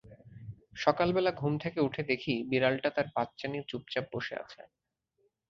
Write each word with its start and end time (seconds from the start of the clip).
সকালবেলা 0.75 1.31
ঘুম 1.31 1.53
থেকে 1.57 1.79
উঠে 1.81 2.01
দেখি 2.03 2.33
বিড়ালটা 2.49 2.89
তার 2.89 3.07
বাচ্চা 3.15 3.45
নিয়ে 3.47 3.67
চুপচাপ 3.67 4.05
বসে 4.13 4.33
আছে। 4.35 4.61